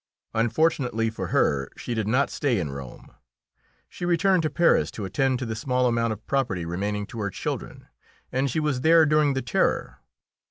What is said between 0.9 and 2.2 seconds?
for her, she did